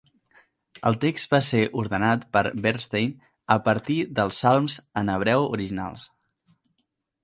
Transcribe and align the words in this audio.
El 0.89 0.95
text 1.03 1.35
va 1.35 1.41
ser 1.49 1.61
ordenat 1.83 2.25
per 2.39 2.43
Bernstein 2.65 3.13
a 3.59 3.61
partir 3.71 4.01
dels 4.21 4.43
salms 4.47 4.83
en 5.05 5.17
hebreu 5.19 5.51
originals. 5.57 6.13